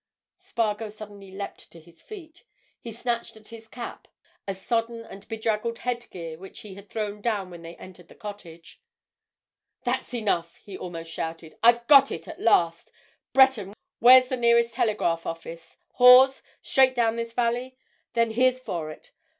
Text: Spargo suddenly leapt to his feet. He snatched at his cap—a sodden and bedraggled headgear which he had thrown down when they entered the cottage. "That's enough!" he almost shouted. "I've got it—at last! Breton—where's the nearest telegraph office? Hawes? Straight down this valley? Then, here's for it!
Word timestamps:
Spargo 0.39 0.89
suddenly 0.89 1.29
leapt 1.29 1.69
to 1.71 1.79
his 1.79 2.01
feet. 2.01 2.43
He 2.79 2.91
snatched 2.91 3.37
at 3.37 3.49
his 3.49 3.67
cap—a 3.67 4.55
sodden 4.55 5.05
and 5.05 5.27
bedraggled 5.27 5.77
headgear 5.77 6.39
which 6.39 6.61
he 6.61 6.73
had 6.73 6.89
thrown 6.89 7.21
down 7.21 7.51
when 7.51 7.61
they 7.61 7.75
entered 7.75 8.07
the 8.07 8.15
cottage. 8.15 8.81
"That's 9.83 10.11
enough!" 10.15 10.55
he 10.55 10.75
almost 10.75 11.11
shouted. 11.11 11.53
"I've 11.61 11.85
got 11.85 12.11
it—at 12.11 12.41
last! 12.41 12.91
Breton—where's 13.31 14.29
the 14.29 14.37
nearest 14.37 14.73
telegraph 14.73 15.27
office? 15.27 15.77
Hawes? 15.91 16.41
Straight 16.63 16.95
down 16.95 17.15
this 17.15 17.33
valley? 17.33 17.77
Then, 18.13 18.31
here's 18.31 18.59
for 18.59 18.89
it! 18.89 19.11